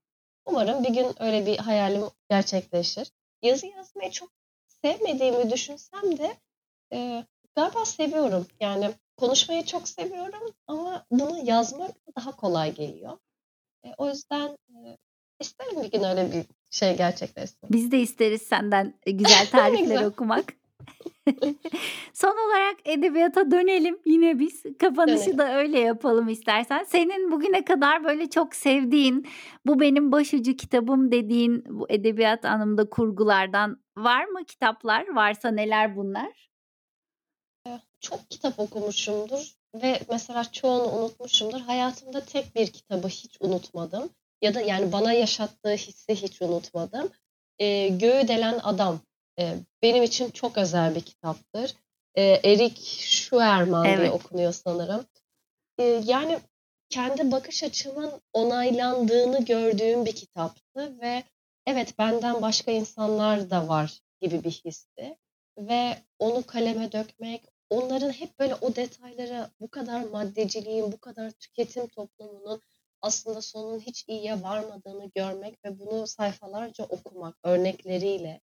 Umarım 0.46 0.84
bir 0.84 0.90
gün 0.94 1.24
öyle 1.24 1.46
bir 1.46 1.58
hayalim 1.58 2.04
gerçekleşir. 2.30 3.12
Yazı 3.42 3.68
yazmayı 3.68 4.12
çok 4.12 4.30
sevmediğimi 4.82 5.52
düşünsem 5.52 6.18
de 6.18 6.38
e, 6.94 7.26
galiba 7.56 7.86
seviyorum. 7.86 8.48
Yani 8.60 8.92
konuşmayı 9.18 9.66
çok 9.66 9.88
seviyorum 9.88 10.54
ama 10.68 11.06
bunu 11.12 11.40
yazmak 11.44 11.92
daha 12.18 12.36
kolay 12.36 12.74
geliyor. 12.76 13.18
E, 13.86 13.94
o 13.98 14.10
yüzden 14.10 14.58
e, 14.70 14.98
isterim 15.40 15.84
bir 15.84 15.92
gün 15.92 16.04
öyle 16.04 16.32
bir 16.32 16.46
şey 16.72 16.98
gerçekleşsin. 16.98 17.70
Biz 17.72 17.92
de 17.92 18.00
isteriz 18.00 18.42
senden 18.42 18.94
e, 19.06 19.12
güzel 19.12 19.48
tarifler 19.52 19.82
güzel. 19.84 20.06
okumak. 20.06 20.46
Son 22.14 22.36
olarak 22.48 22.76
edebiyata 22.86 23.52
dönelim 23.52 24.00
yine 24.06 24.40
biz. 24.40 24.64
Kapanışı 24.80 25.20
Dönelim. 25.26 25.38
da 25.38 25.56
öyle 25.56 25.80
yapalım 25.80 26.30
istersen. 26.30 26.84
Senin 26.84 27.32
bugüne 27.32 27.66
kadar 27.66 28.04
böyle 28.04 28.30
çok 28.30 28.56
sevdiğin, 28.56 29.28
bu 29.66 29.80
benim 29.80 30.12
başucu 30.12 30.56
kitabım 30.56 31.12
dediğin 31.12 31.64
bu 31.70 31.86
edebiyat 31.90 32.46
anlamında 32.46 32.90
kurgulardan 32.90 33.82
var 33.98 34.26
mı 34.26 34.46
kitaplar? 34.46 35.16
Varsa 35.16 35.52
neler 35.52 35.96
bunlar? 35.96 36.52
Çok 38.00 38.30
kitap 38.30 38.60
okumuşumdur 38.60 39.52
ve 39.76 40.00
mesela 40.12 40.52
çoğunu 40.52 40.92
unutmuşumdur. 40.92 41.60
Hayatımda 41.60 42.26
tek 42.26 42.56
bir 42.56 42.68
kitabı 42.68 43.08
hiç 43.08 43.38
unutmadım. 43.40 44.10
Ya 44.42 44.54
da 44.54 44.62
yani 44.62 44.92
bana 44.92 45.14
yaşattığı 45.14 45.74
hissi 45.74 46.16
hiç 46.16 46.42
unutmadım. 46.42 47.12
E, 47.60 47.88
Göğü 47.88 48.28
Delen 48.28 48.60
Adam 48.64 49.00
e, 49.40 49.56
benim 49.82 50.04
için 50.04 50.30
çok 50.30 50.58
özel 50.58 50.96
bir 50.96 51.02
kitaptır. 51.02 51.76
E, 52.16 52.24
Erik 52.24 52.78
Schuerman 53.00 53.84
diye 53.86 53.96
Evet. 53.96 54.12
okunuyor 54.12 54.54
sanırım. 54.54 55.06
E, 55.80 55.84
yani 56.06 56.40
kendi 56.90 57.32
bakış 57.32 57.64
açımın 57.64 58.22
onaylandığını 58.34 59.46
gördüğüm 59.46 60.06
bir 60.06 60.16
kitaptı 60.16 61.00
ve 61.02 61.24
evet 61.66 62.00
benden 62.00 62.42
başka 62.42 62.72
insanlar 62.72 63.50
da 63.50 63.68
var 63.68 64.00
gibi 64.22 64.44
bir 64.44 64.62
histi. 64.66 65.18
Ve 65.58 65.98
onu 66.20 66.44
kaleme 66.46 66.92
dökmek, 66.92 67.42
onların 67.70 68.12
hep 68.12 68.40
böyle 68.40 68.56
o 68.56 68.76
detayları 68.76 69.50
bu 69.60 69.68
kadar 69.72 70.02
maddeciliğin, 70.04 70.92
bu 70.92 70.98
kadar 70.98 71.32
tüketim 71.32 71.88
toplumunun 71.88 72.62
aslında 73.02 73.42
sonun 73.42 73.80
hiç 73.80 74.06
iyiye 74.08 74.44
varmadığını 74.44 75.12
görmek 75.16 75.66
ve 75.66 75.80
bunu 75.80 76.08
sayfalarca 76.08 76.84
okumak 76.84 77.38
örnekleriyle 77.44 78.42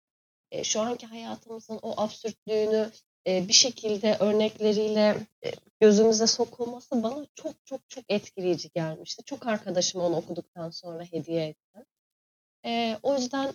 e, 0.52 0.64
şu 0.64 0.82
anki 0.82 1.06
hayatımızın 1.06 1.80
o 1.82 2.02
absürtlüğünü 2.02 2.92
e, 3.28 3.48
bir 3.48 3.54
şekilde 3.54 4.18
örnekleriyle 4.20 5.18
e, 5.46 5.52
gözümüze 5.80 6.28
sokulması 6.28 7.04
bana 7.04 7.26
çok 7.36 7.66
çok 7.66 7.90
çok 7.90 8.04
etkileyici 8.10 8.70
gelmişti. 8.76 9.24
Çok 9.24 9.48
arkadaşım 9.48 10.02
onu 10.02 10.16
okuduktan 10.16 10.70
sonra 10.70 11.04
hediye 11.04 11.48
etti. 11.48 11.86
E, 12.66 12.98
o 13.04 13.16
yüzden 13.16 13.54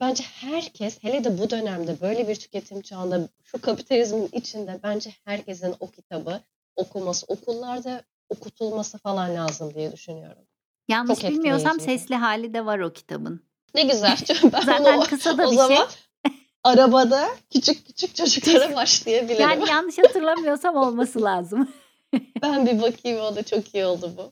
bence 0.00 0.24
herkes 0.24 1.02
hele 1.02 1.24
de 1.24 1.38
bu 1.38 1.50
dönemde 1.50 2.00
böyle 2.00 2.28
bir 2.28 2.36
tüketim 2.36 2.80
çağında 2.82 3.28
şu 3.44 3.60
kapitalizmin 3.60 4.28
içinde 4.32 4.80
bence 4.82 5.14
herkesin 5.24 5.74
o 5.80 5.90
kitabı 5.90 6.40
okuması, 6.76 7.26
okullarda 7.28 8.02
okutulması 8.30 8.98
falan 8.98 9.34
lazım 9.34 9.74
diye 9.74 9.92
düşünüyorum. 9.92 10.42
Yanlış 10.88 11.18
Çok 11.18 11.30
bilmiyorsam 11.30 11.80
sesli 11.80 12.14
hali 12.14 12.54
de 12.54 12.66
var 12.66 12.78
o 12.78 12.92
kitabın. 12.92 13.40
Ne 13.74 13.82
güzel. 13.82 14.16
Ben 14.44 14.60
Zaten 14.60 14.98
onu 14.98 15.04
kısa 15.04 15.38
da 15.38 15.48
o 15.48 15.50
bir 15.50 15.56
zaman 15.56 15.68
şey. 15.68 16.32
arabada 16.64 17.28
küçük 17.52 17.86
küçük 17.86 18.14
çocuklara 18.14 18.76
başlayabilirim. 18.76 19.40
Yani 19.40 19.68
yanlış 19.68 19.98
hatırlamıyorsam 19.98 20.76
olması 20.76 21.22
lazım. 21.22 21.68
Ben 22.42 22.66
bir 22.66 22.82
bakayım 22.82 23.20
o 23.20 23.36
da 23.36 23.42
çok 23.42 23.74
iyi 23.74 23.84
oldu 23.84 24.12
bu. 24.16 24.30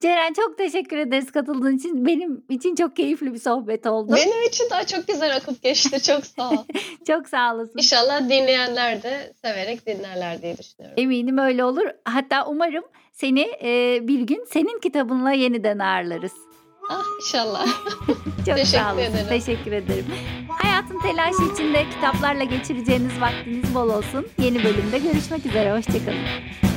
Ceren 0.00 0.32
çok 0.32 0.58
teşekkür 0.58 0.96
ederiz 0.96 1.32
katıldığın 1.32 1.76
için. 1.76 2.06
Benim 2.06 2.44
için 2.48 2.74
çok 2.74 2.96
keyifli 2.96 3.34
bir 3.34 3.38
sohbet 3.38 3.86
oldu. 3.86 4.12
Benim 4.16 4.42
için 4.48 4.64
daha 4.70 4.84
çok 4.86 5.08
güzel 5.08 5.36
akıp 5.36 5.62
geçti. 5.62 6.02
Çok 6.02 6.26
sağ 6.26 6.50
ol. 6.50 6.56
Çok 7.06 7.28
sağ 7.28 7.54
olasın. 7.54 7.78
İnşallah 7.78 8.20
dinleyenler 8.24 9.02
de 9.02 9.32
severek 9.44 9.86
dinlerler 9.86 10.42
diye 10.42 10.58
düşünüyorum. 10.58 10.94
Eminim 11.02 11.38
öyle 11.38 11.64
olur. 11.64 11.84
Hatta 12.04 12.46
umarım 12.46 12.84
seni 13.12 13.40
e, 13.62 13.98
bir 14.08 14.20
gün 14.20 14.44
senin 14.50 14.80
kitabınla 14.80 15.32
yeniden 15.32 15.78
ağırlarız. 15.78 16.32
Ah 16.90 17.04
inşallah. 17.22 17.66
Çok 18.46 18.56
Teşekkür 18.56 18.64
sağ 18.64 18.94
olasın. 18.94 18.98
ederim. 19.12 19.26
Teşekkür 19.28 19.72
ederim. 19.72 20.06
Hayatın 20.48 21.00
telaşı 21.00 21.52
içinde 21.54 21.84
kitaplarla 21.90 22.44
geçireceğiniz 22.44 23.20
vaktiniz 23.20 23.74
bol 23.74 23.88
olsun. 23.88 24.26
Yeni 24.38 24.64
bölümde 24.64 24.98
görüşmek 24.98 25.46
üzere. 25.46 25.76
Hoşçakalın. 25.76 26.69